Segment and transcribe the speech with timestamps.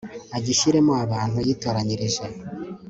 [0.37, 2.23] agishyiremo abantu yitoranyirije